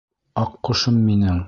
Аҡҡошом 0.45 1.01
минең. 1.11 1.39